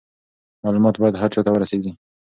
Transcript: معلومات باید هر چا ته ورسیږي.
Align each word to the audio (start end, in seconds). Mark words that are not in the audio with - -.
معلومات 0.65 0.95
باید 1.01 1.19
هر 1.21 1.29
چا 1.33 1.41
ته 1.45 1.49
ورسیږي. 1.53 1.91